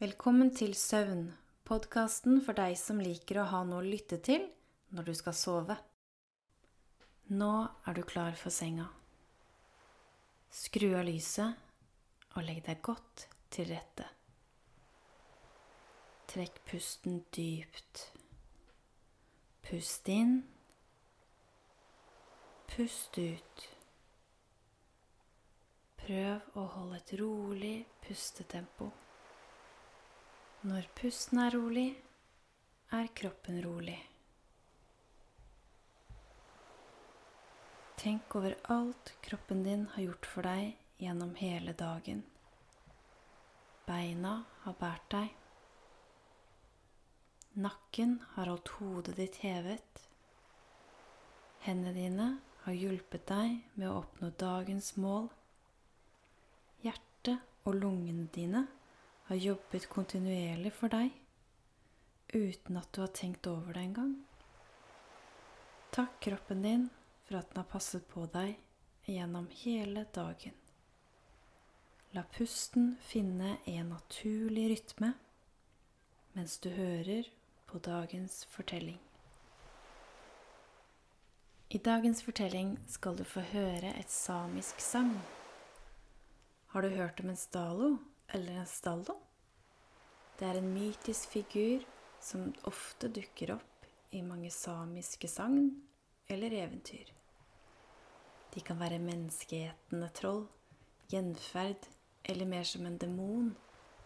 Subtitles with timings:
[0.00, 1.26] Velkommen til Søvn,
[1.68, 4.46] podkasten for deg som liker å ha noe å lytte til
[4.96, 5.74] når du skal sove.
[7.28, 7.50] Nå
[7.84, 8.86] er du klar for senga.
[10.48, 14.06] Skru av lyset og legg deg godt til rette.
[16.32, 18.06] Trekk pusten dypt.
[19.68, 20.32] Pust inn.
[22.72, 23.68] Pust ut.
[26.00, 27.76] Prøv å holde et rolig
[28.08, 28.88] pustetempo.
[30.60, 31.94] Når pusten er rolig,
[32.92, 33.94] er kroppen rolig.
[37.96, 42.20] Tenk over alt kroppen din har gjort for deg gjennom hele dagen.
[43.88, 44.34] Beina
[44.66, 45.30] har båret deg.
[47.56, 50.02] Nakken har holdt hodet ditt hevet.
[51.64, 52.26] Hendene dine
[52.66, 55.30] har hjulpet deg med å oppnå dagens mål.
[56.84, 58.66] Hjertet og lungene dine
[59.30, 61.12] har jobbet kontinuerlig for deg
[62.34, 64.16] uten at du har tenkt over det engang.
[65.94, 66.88] Takk kroppen din
[67.28, 68.56] for at den har passet på deg
[69.06, 70.56] gjennom hele dagen.
[72.10, 75.12] La pusten finne en naturlig rytme
[76.34, 77.30] mens du hører
[77.70, 78.98] på dagens fortelling.
[81.70, 85.14] I dagens fortelling skal du få høre et samisk sang.
[86.74, 87.98] Har du hørt om en stalo?
[88.32, 89.16] Eller en stallo.
[90.38, 91.84] Det er en mytisk figur
[92.20, 95.70] som ofte dukker opp i mange samiske sagn
[96.30, 97.10] eller eventyr.
[98.50, 100.46] De kan være menneskeetende troll,
[101.10, 101.86] gjenferd
[102.24, 103.52] eller mer som en demon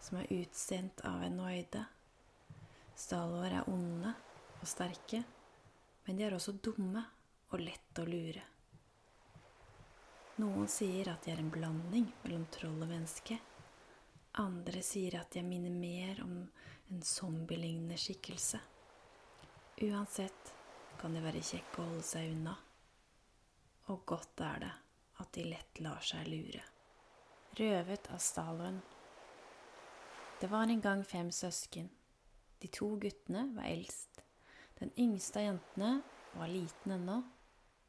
[0.01, 1.85] som er utsendt av en noide.
[2.95, 4.13] Stalloer er onde
[4.59, 5.23] og sterke,
[6.05, 7.01] men de er også dumme
[7.51, 8.43] og lette å lure.
[10.43, 13.39] Noen sier at de er en blanding mellom troll og menneske
[14.41, 16.37] andre sier at jeg minner mer om
[16.91, 18.59] en zombielignende skikkelse.
[19.85, 20.51] Uansett
[20.99, 22.55] kan de være kjekke å holde seg unna.
[23.91, 24.73] Og godt er det
[25.23, 26.63] at de lett lar seg lure.
[27.55, 28.81] Røvet av Stalin.
[30.41, 31.87] Det var en gang fem søsken.
[32.59, 34.23] De to guttene var eldst.
[34.79, 35.91] Den yngste av jentene
[36.35, 37.21] var liten ennå,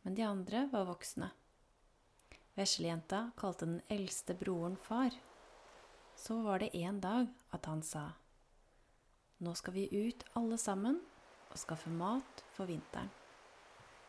[0.03, 1.33] men de andre var voksne.
[2.55, 5.11] Veslejenta kalte den eldste broren far
[6.17, 8.09] så var det en dag at han sa
[9.39, 10.99] Nå skal vi ut alle sammen
[11.51, 13.11] og skaffe mat for vinteren.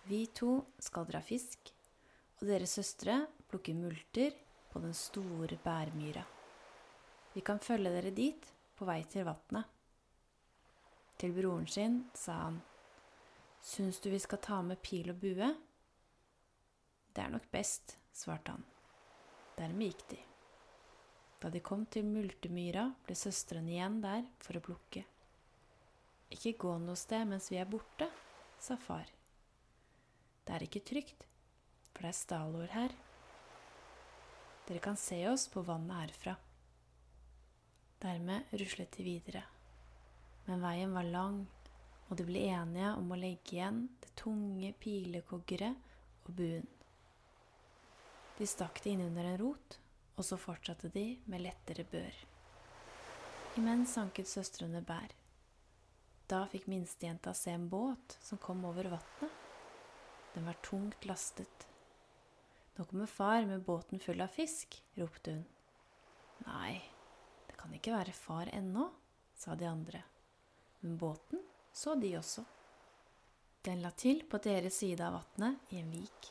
[0.07, 1.73] Vi to skal dra fisk,
[2.40, 4.31] og deres søstre plukke multer
[4.72, 6.23] på den store bærmyra.
[7.34, 8.47] Vi kan følge dere dit
[8.78, 9.68] på vei til vatnet.
[11.19, 12.62] Til broren sin sa han,
[13.68, 15.50] Syns du vi skal ta med pil og bue?
[17.12, 18.63] Det er nok best, svarte han.
[19.57, 20.19] Dermed gikk de.
[21.38, 25.03] Da de kom til multemyra, ble søstrene igjen der for å plukke.
[26.34, 28.09] Ikke gå noe sted mens vi er borte,
[28.59, 29.06] sa far.
[30.48, 31.28] Det er ikke trygt,
[31.92, 32.98] for det er stalår her.
[34.68, 36.34] Dere kan se oss på vannet herfra.
[38.02, 39.46] Dermed ruslet de videre.
[40.48, 41.42] Men veien var lang,
[42.08, 46.68] og de ble enige om å legge igjen det tunge pilekoggeret og buen.
[48.38, 49.84] De stakk det innunder en rot
[50.18, 52.18] og så fortsatte de med lettere bør.
[53.58, 55.14] Imens sanket søstrene bær.
[56.28, 59.44] Da fikk minstejenta se en båt som kom over vannet.
[60.34, 61.68] Den var tungt lastet.
[62.76, 65.46] Nå kommer far med båten full av fisk, ropte hun.
[66.46, 66.76] Nei,
[67.48, 68.90] det kan ikke være far ennå,
[69.34, 70.04] sa de andre.
[70.84, 71.42] Men båten
[71.74, 72.44] så de også.
[73.66, 76.30] Den la til på deres side av vannet i en vik.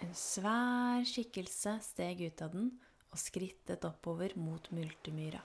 [0.00, 2.70] En svær skikkelse steg ut av den
[3.10, 5.40] og skrittet oppover mot multemyra.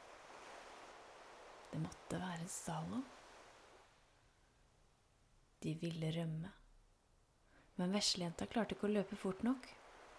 [1.71, 3.01] Det måtte være Zalo.
[5.59, 6.51] De ville rømme.
[7.75, 9.65] Men veslejenta klarte ikke å løpe fort nok,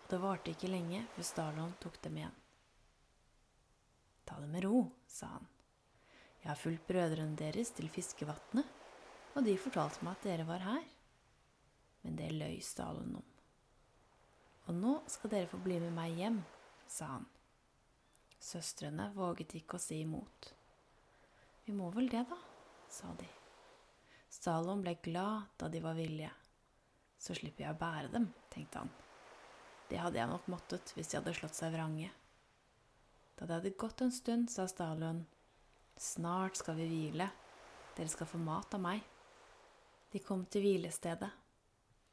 [0.02, 2.34] og det varte ikke lenge før Starlon tok dem igjen.
[4.26, 5.46] Ta det med ro, sa han.
[6.42, 8.66] Jeg har fulgt brødrene deres til fiskevatnet,
[9.36, 10.84] og de fortalte meg at dere var her.
[12.02, 13.32] Men det løy Stalon om.
[14.66, 16.42] Og nå skal dere få bli med meg hjem,
[16.90, 17.26] sa han.
[18.42, 20.52] Søstrene våget ikke å si imot.
[21.66, 22.38] Vi må vel det, da,
[22.92, 23.26] sa de.
[24.30, 26.30] Salom ble glad da de var villige.
[27.18, 28.92] Så slipper jeg å bære dem, tenkte han.
[29.90, 32.10] Det hadde jeg nok måttet hvis de hadde slått seg vrange.
[33.36, 35.24] Da det hadde gått en stund, sa Stalon,
[36.00, 37.28] snart skal vi hvile,
[37.96, 39.02] dere skal få mat av meg.
[40.12, 41.32] De kom til hvilestedet.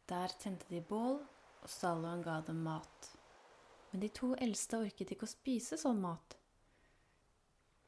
[0.09, 1.21] Der tente de bål,
[1.63, 3.12] og Stalon ga dem mat
[3.93, 6.33] men de to eldste orket ikke å spise sånn mat.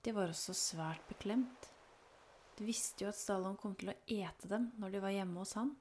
[0.06, 1.72] de var også svært beklemt.
[2.56, 5.56] De visste jo at Stallon kom til å ete dem når de var hjemme hos
[5.57, 5.72] han.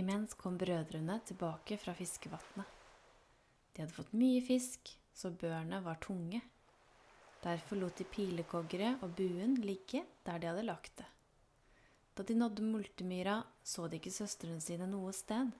[0.00, 2.64] Imens kom brødrene tilbake fra fiskevatnet.
[3.72, 6.40] De hadde fått mye fisk, så børene var tunge.
[7.44, 11.10] Derfor lot de pilekoggere og buen ligge der de hadde lagt det.
[12.16, 15.52] Da de nådde multemyra, så de ikke søstrene sine noe sted.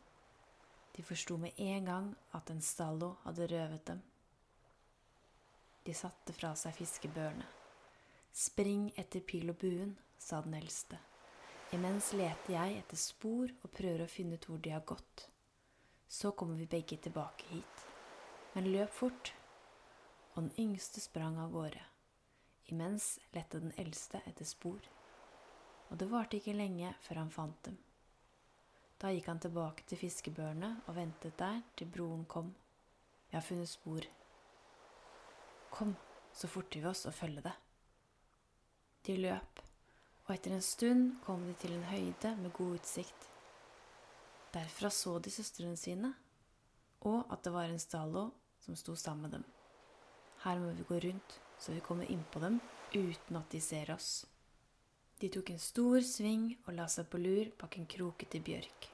[1.02, 4.02] De forsto med en gang at en stallo hadde røvet dem.
[5.82, 7.48] De satte fra seg fiskebørene.
[8.30, 11.00] Spring etter pil og buen, sa den eldste.
[11.74, 15.26] Imens leter jeg etter spor og prøver å finne ut hvor de har gått.
[16.06, 17.86] Så kommer vi begge tilbake hit.
[18.54, 19.34] Men løp fort.
[20.36, 21.82] Og den yngste sprang av gårde.
[22.70, 24.78] Imens lette den eldste etter spor.
[25.90, 27.82] Og det varte ikke lenge før han fant dem.
[29.02, 32.52] Da gikk han tilbake til fiskebørene og ventet der til broren kom.
[33.32, 34.04] Jeg har funnet spor.
[35.74, 35.96] Kom,
[36.30, 37.54] så forter vi oss å følge det.
[39.02, 39.62] De løp,
[40.28, 43.26] og etter en stund kom de til en høyde med god utsikt.
[44.54, 46.12] Derfra så de søstrene sine,
[47.02, 48.28] og at det var en stallo
[48.62, 49.48] som sto sammen med dem.
[50.44, 52.62] Her må vi gå rundt, så vi kommer innpå dem
[52.94, 54.12] uten at de ser oss.
[55.18, 58.91] De tok en stor sving og la seg på lur bak en krokete bjørk.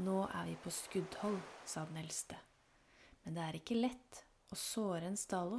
[0.00, 2.38] Nå er vi på skuddhold, sa den eldste,
[3.22, 5.58] men det er ikke lett å såre en stallo.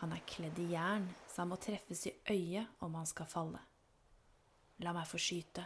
[0.00, 3.60] Han er kledd i jern, så han må treffes i øyet om han skal falle.
[4.82, 5.62] La meg få skyte,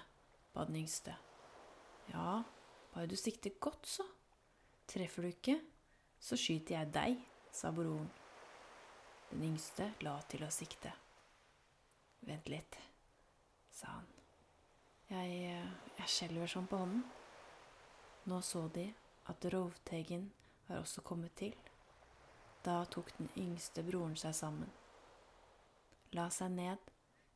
[0.53, 1.15] ba den yngste.
[2.11, 2.43] Ja,
[2.93, 4.05] bare du sikter godt, så.
[4.91, 5.57] Treffer du ikke,
[6.21, 7.19] så skyter jeg deg,
[7.55, 8.11] sa broren.
[9.31, 10.93] Den yngste la til å sikte.
[12.29, 12.77] Vent litt,
[13.73, 14.11] sa han.
[15.09, 15.61] Jeg,
[16.03, 17.05] jeg skjelver sånn på hånden.
[18.25, 18.87] Nå så de
[19.29, 20.31] at Rovteggen
[20.67, 21.53] var også kommet til.
[22.65, 24.71] Da tok den yngste broren seg sammen.
[26.17, 26.81] La seg ned,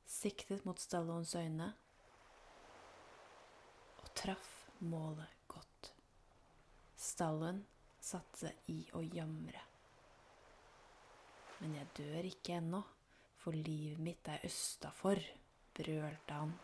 [0.08, 1.72] siktet mot Stallons øyne
[3.98, 4.48] og traff
[4.80, 5.90] målet godt.
[6.96, 7.60] Stallen
[8.00, 9.60] satte seg i å jamre.
[11.58, 12.80] Men jeg dør ikke ennå,
[13.42, 15.20] for livet mitt er østafor,
[15.76, 16.56] brølte han.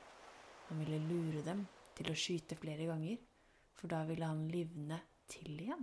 [0.70, 1.66] Han ville lure dem
[1.98, 3.18] til å skyte flere ganger,
[3.84, 4.96] for da ville han livne
[5.26, 5.82] til igjen.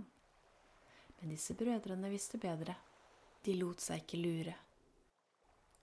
[1.20, 2.74] Men disse brødrene visste bedre.
[3.46, 4.54] De lot seg ikke lure.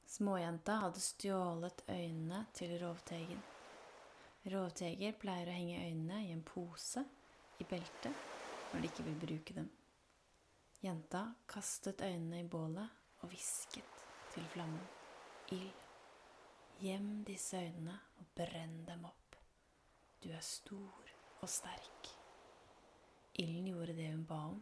[0.03, 3.39] Småjenta hadde stjålet øynene til Rovteigen.
[4.51, 7.05] Rovteger pleier å henge øynene i en pose
[7.63, 8.25] i beltet
[8.73, 9.69] når de ikke vil bruke dem.
[10.83, 14.83] Jenta kastet øynene i bålet og hvisket til flammen.
[15.55, 15.71] Ild,
[16.83, 19.39] gjem disse øynene og brenn dem opp.
[20.19, 22.09] Du er stor og sterk.
[23.39, 24.59] Ilden gjorde det hun ba om.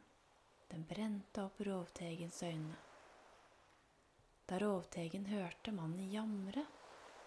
[0.69, 2.75] Den brente opp rovtegens øyne.
[4.47, 6.63] Da rovtegen hørte mannen jamre,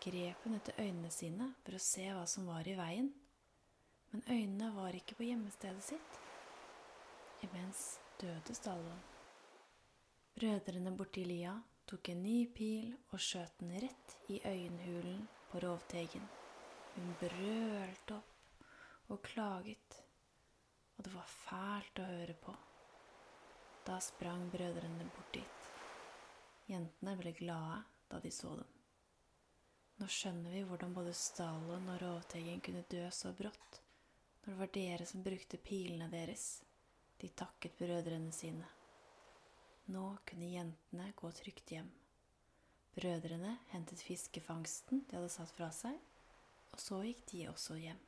[0.00, 3.10] grep hun etter øynene sine for å se hva som var i veien.
[4.12, 6.20] Men øynene var ikke på gjemmestedet sitt.
[7.44, 9.02] Imens døde stallen.
[10.36, 11.54] Brødrene borti lia
[11.90, 16.26] tok en ny pil og skjøt den rett i øyenhulen på rovtegen.
[16.94, 18.29] Hun brølte opp
[19.10, 20.00] og klaget,
[20.96, 22.54] og det var fælt å høre på.
[23.86, 25.70] Da sprang brødrene bort dit.
[26.70, 27.80] Jentene ble glade
[28.10, 28.76] da de så dem.
[30.00, 33.80] Nå skjønner vi hvordan både Stalin og Rovteigen kunne dø så brått,
[34.42, 36.60] når det var dere som brukte pilene deres.
[37.20, 38.68] De takket brødrene sine.
[39.92, 41.90] Nå kunne jentene gå trygt hjem.
[42.94, 45.98] Brødrene hentet fiskefangsten de hadde satt fra seg,
[46.70, 48.00] og så gikk de også hjem.